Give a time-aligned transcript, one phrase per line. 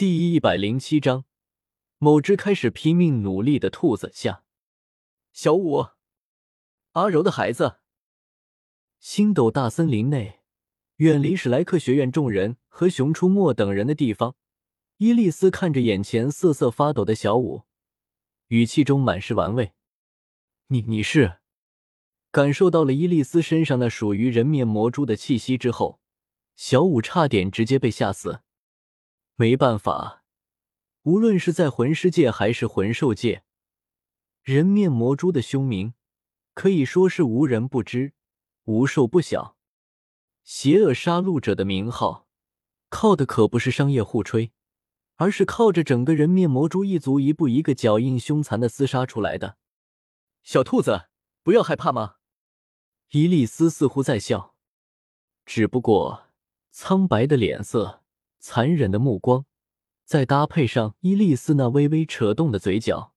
[0.00, 1.26] 第一百零七章，
[1.98, 4.44] 某只开始拼命努力的兔子下。
[5.34, 5.88] 小五，
[6.92, 7.80] 阿柔的孩子。
[8.98, 10.40] 星斗大森林内，
[10.96, 14.36] 远离史莱克学院众人和熊出没等人的地方，
[14.96, 17.64] 伊丽丝看着眼前瑟瑟发抖的小五，
[18.46, 19.74] 语气中满是玩味。
[20.68, 21.40] 你你是？
[22.30, 26.00] 感受到了伊丽丝身上那属于人面魔蛛的气息之后，
[26.56, 28.40] 小五差点直接被吓死。
[29.40, 30.22] 没办法，
[31.04, 33.42] 无论是在魂师界还是魂兽界，
[34.42, 35.94] 人面魔蛛的凶名
[36.52, 38.12] 可以说是无人不知，
[38.64, 39.56] 无兽不晓。
[40.42, 42.28] 邪恶杀戮者的名号，
[42.90, 44.52] 靠的可不是商业互吹，
[45.14, 49.56] 而是靠着整个人面魔蛛一族一步一个脚印凶残的厮杀出来的。
[50.42, 51.06] 小兔子，
[51.42, 52.16] 不要害怕吗？
[53.12, 54.54] 伊丽丝似乎在笑，
[55.46, 56.24] 只不过
[56.70, 57.99] 苍白的脸色。
[58.40, 59.44] 残忍的目光，
[60.04, 63.12] 再搭配上伊丽丝那微微扯动的嘴角，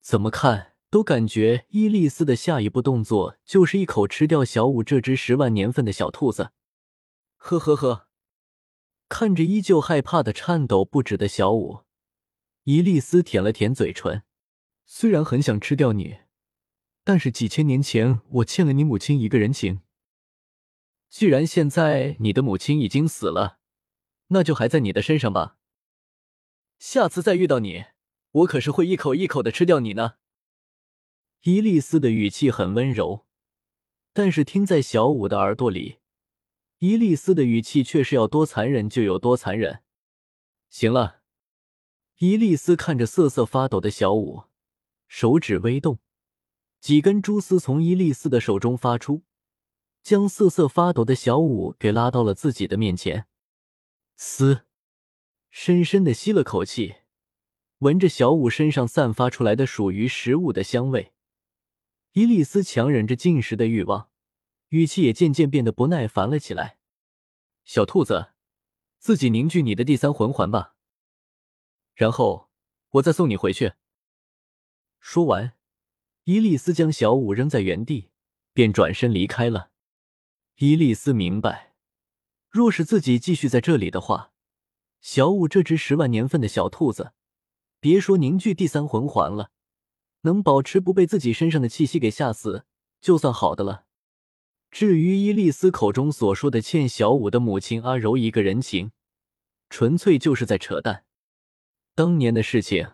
[0.00, 6.50] 怎么看都感觉伊丽丝的下一步动作就是一口吃掉小五这只十万年份的小兔子。
[7.36, 8.08] 呵呵呵，
[9.08, 11.84] 看着依旧害怕的颤抖不止的小五，
[12.64, 14.24] 伊丽丝舔了舔嘴唇。
[14.84, 16.18] 虽然很想吃掉你，
[17.04, 19.80] 但是几千年前我欠了你母亲一个人情。
[21.08, 23.60] 既然现在你的母亲已经死了。
[24.32, 25.56] 那就还在你的身上吧。
[26.78, 27.84] 下次再遇到你，
[28.32, 30.14] 我可是会一口一口的吃掉你呢。
[31.42, 33.26] 伊丽丝的语气很温柔，
[34.12, 35.98] 但是听在小五的耳朵里，
[36.78, 39.82] 伊丽丝的语气却是要多残忍就有多残忍。
[40.68, 41.20] 行了，
[42.18, 44.44] 伊丽丝看着瑟瑟发抖的小五，
[45.08, 45.98] 手指微动，
[46.80, 49.22] 几根蛛丝从伊丽丝的手中发出，
[50.02, 53.26] 将瑟瑟发抖的小五给拉到了自己的面前。
[54.16, 54.66] 嘶，
[55.50, 56.96] 深深的吸了口气，
[57.78, 61.12] 闻着小五身上散发出来的属于食物的香味，
[62.12, 64.10] 伊丽丝强忍着进食的欲望，
[64.68, 66.78] 语气也渐渐变得不耐烦了起来。
[67.64, 68.32] 小兔子，
[68.98, 70.76] 自己凝聚你的第三魂环吧，
[71.94, 72.50] 然后
[72.90, 73.72] 我再送你回去。
[75.00, 75.54] 说完，
[76.24, 78.10] 伊丽丝将小五扔在原地，
[78.52, 79.72] 便转身离开了。
[80.56, 81.71] 伊丽丝明白。
[82.52, 84.30] 若是自己继续在这里的话，
[85.00, 87.12] 小五这只十万年份的小兔子，
[87.80, 89.50] 别说凝聚第三魂环了，
[90.20, 92.66] 能保持不被自己身上的气息给吓死，
[93.00, 93.86] 就算好的了。
[94.70, 98.92] 至于伊丽丝口中所说的欠小五的母亲阿柔一个人情，
[99.70, 101.06] 纯粹就是在扯淡。
[101.94, 102.92] 当年的事情，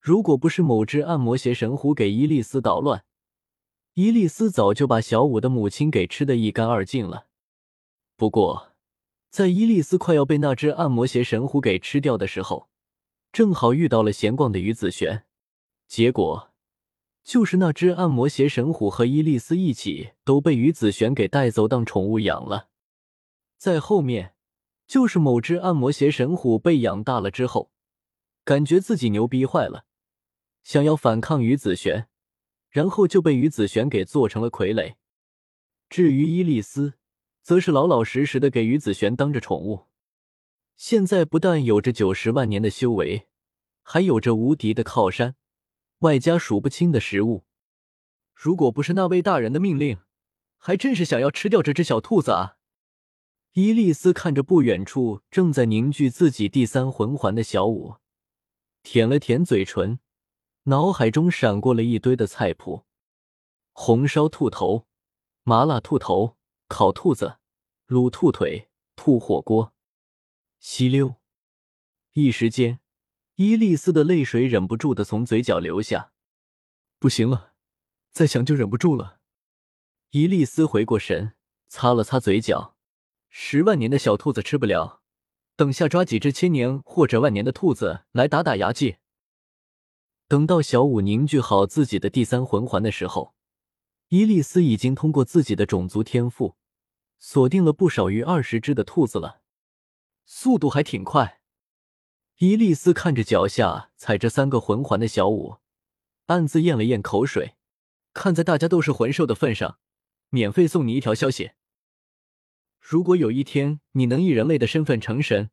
[0.00, 3.06] 如果不是某只暗魔邪神狐给伊丽丝捣乱，
[3.94, 7.28] 伊丽丝早就把小五的母亲给吃得一干二净了。
[8.18, 8.71] 不过。
[9.32, 12.68] 在伊利斯快要被那只暗魔邪神狐给吃掉的时候，
[13.32, 15.24] 正好遇到了闲逛的于子璇，
[15.88, 16.50] 结果
[17.24, 22.68] 就是那只暗魔邪神虎和伊利斯一起都被于子璇给带走当宠物养了。
[23.56, 24.34] 在后面，
[24.86, 27.70] 就是某只暗魔邪神虎被养大了之后，
[28.44, 29.86] 感觉自己牛逼坏了，
[30.62, 32.06] 想要反抗于子璇，
[32.68, 34.96] 然后就被于子璇给做成了傀儡。
[35.88, 36.98] 至于伊利斯。
[37.42, 39.86] 则是老老实实的给于子璇当着宠物，
[40.76, 43.26] 现在不但有着九十万年的修为，
[43.82, 45.34] 还有着无敌的靠山，
[45.98, 47.44] 外加数不清的食物。
[48.32, 49.98] 如果不是那位大人的命令，
[50.56, 52.58] 还真是想要吃掉这只小兔子啊！
[53.54, 57.96] 伊丽丝看着不远处正在凝聚自己第三魂环的小舞，
[58.84, 59.98] 舔了舔嘴唇，
[60.64, 62.84] 脑海中闪过了一堆的菜谱：
[63.72, 64.86] 红烧兔头、
[65.42, 66.36] 麻辣兔头。
[66.72, 67.36] 烤兔子、
[67.86, 69.74] 卤兔腿、兔火锅，
[70.58, 71.16] 吸溜！
[72.14, 72.80] 一时间，
[73.34, 76.12] 伊丽丝的泪水忍不住的从嘴角流下。
[76.98, 77.52] 不行了，
[78.10, 79.20] 再想就忍不住了。
[80.12, 81.34] 伊丽丝回过神，
[81.68, 82.74] 擦了擦嘴角。
[83.28, 85.02] 十万年的小兔子吃不了，
[85.54, 88.96] 等下抓几只千年或者万年的兔子来打打牙祭。
[90.26, 93.34] 等到小五凝聚好自己的第三魂环的时候，
[94.08, 96.56] 伊丽丝已经通过自己的种族天赋。
[97.24, 99.42] 锁定了不少于二十只的兔子了，
[100.26, 101.40] 速度还挺快。
[102.38, 105.58] 伊丽丝看着脚下踩着三个魂环的小五，
[106.26, 107.54] 暗自咽了咽口水。
[108.12, 109.78] 看在大家都是魂兽的份上，
[110.30, 111.52] 免费送你一条消息：
[112.80, 115.50] 如果有一天你能以人类的身份成神，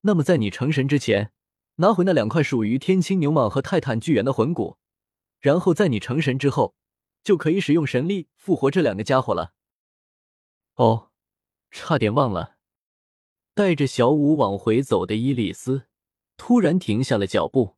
[0.00, 1.30] 那么在你成神之前，
[1.76, 4.78] 拿回那两块属于天青牛蟒和泰坦巨猿的魂骨，
[5.38, 6.74] 然后在你成神之后，
[7.22, 9.54] 就可以使用神力复活这两个家伙了。
[10.78, 11.10] 哦，
[11.72, 12.56] 差点忘了。
[13.52, 15.88] 带着小五往回走的伊丽丝，
[16.36, 17.76] 突然停下了脚步。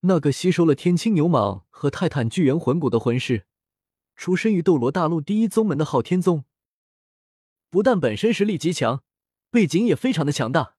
[0.00, 3.46] 那个吸收了天青牛蟒和泰坦巨猿魂骨的魂师，
[4.16, 6.44] 出身于斗罗大陆第一宗门的昊天宗，
[7.68, 9.02] 不但本身实力极强，
[9.50, 10.76] 背景也非常的强大。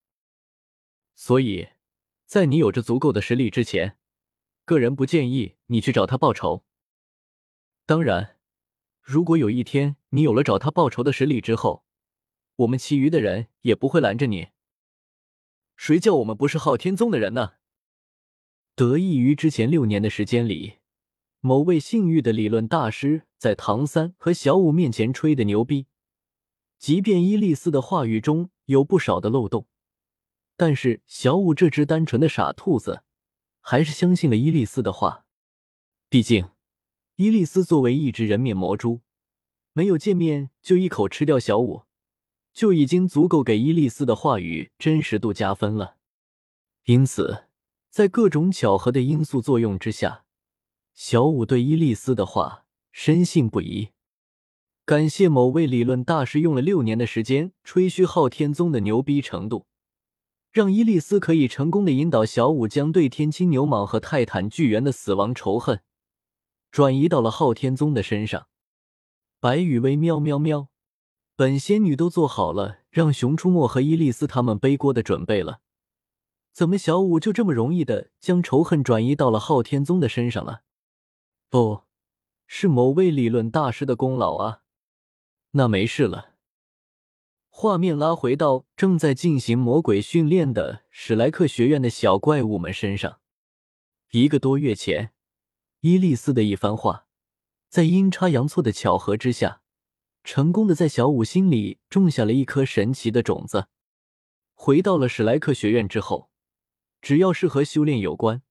[1.16, 1.68] 所以，
[2.26, 4.00] 在你有着足够的实力之前，
[4.66, 6.64] 个人不建议你去找他报仇。
[7.86, 8.39] 当然，
[9.12, 11.84] 如果有一天你有了找他报仇的实力之后，
[12.58, 14.50] 我们其余的人也不会拦着你。
[15.76, 17.54] 谁叫我们不是昊天宗的人呢？
[18.76, 20.76] 得益于之前六年的时间里，
[21.40, 25.88] 某位信誉的理论大师在唐三和小五面前吹的牛逼，
[26.78, 29.66] 即便伊利斯的话语中有不少的漏洞，
[30.56, 33.02] 但是小五这只单纯的傻兔子，
[33.60, 35.26] 还是相信了伊利斯的话。
[36.10, 36.48] 毕竟，
[37.20, 39.02] 伊利斯作为一只人面魔蛛，
[39.74, 41.82] 没有见面就一口吃掉小五，
[42.54, 45.98] 就已经足够给伊利斯的话语真实度加分了。
[46.86, 47.44] 因此。
[47.90, 50.24] 在各种巧合的因素作用之下，
[50.94, 52.64] 小五对伊利斯的话
[52.94, 53.90] 深信不疑。
[54.86, 59.66] 感谢某位理论大师用了六年的时间吹嘘昊天宗的牛逼程度，
[60.54, 65.82] 让伊利斯可以成功的引导小五将对天青牛蟒和泰坦巨猿的死亡仇恨
[66.72, 68.48] 转移到了昊天宗的身上。
[69.40, 70.70] 白羽薇喵喵喵，
[71.36, 75.62] 本仙女都做好了让熊出没和伊利丝他们背锅的准备了。
[76.52, 80.64] 怎么，小五就这么容易的将仇恨转移到了昊天宗的身上了？
[81.50, 81.84] 不
[82.46, 84.64] 是某位理论大师的功劳啊！
[85.52, 86.34] 那没事了。
[87.48, 93.20] 画面拉回到正在进行魔鬼训练的史莱克学院的小怪物们身上。
[94.12, 95.12] 一个多月前，
[95.82, 97.08] 伊利斯的一番话，
[97.70, 99.62] 在阴差阳错的巧合之下，
[100.24, 103.68] 成功的在小五心里种下了一颗神奇的种子。
[104.54, 106.30] 回到了史莱克学院之后。
[107.02, 108.42] 只要是和修炼有关，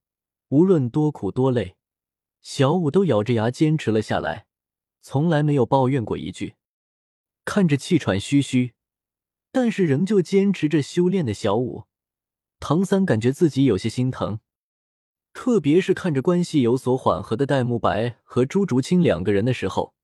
[0.48, 1.76] 无论多苦多累，
[2.40, 4.46] 小五都咬着牙坚持了下来，
[5.02, 6.54] 从来没有抱怨过一句。
[7.44, 8.72] 看着气喘吁吁，
[9.52, 11.84] 但是仍旧坚持着修炼的小五，
[12.58, 14.40] 唐三感觉自己有些心疼。
[15.40, 19.94] 特别是看着关系有所缓和的戴沐白和朱竹清两个人的时候，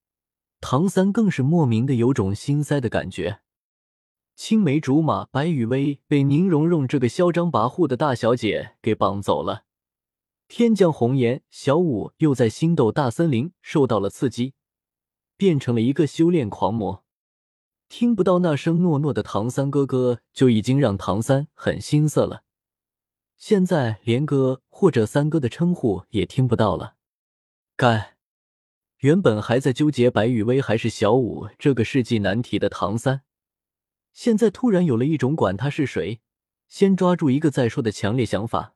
[0.61, 3.41] 唐三更是莫名的有种心塞的感觉。
[4.37, 9.65] 青梅竹马白雨薇被宁荣荣这个嚣张跋扈的大小姐给绑走了，
[10.47, 14.55] 天降红颜小舞又在星斗大森林受到了刺激，
[15.37, 17.03] 变成了一个修炼狂魔。
[17.89, 22.44] 听不到那声诺诺的唐三哥哥就已经让唐三很心塞了，
[23.47, 26.95] 现在连哥或者三哥的称呼也听不到了。
[27.77, 28.17] 该
[29.01, 33.21] 原本还在纠结白雨薇还是小舞这个世纪难题的唐三。
[34.15, 36.23] 现在突然有了一种管他是谁，
[36.69, 38.73] 先抓住一个再说的强烈想法。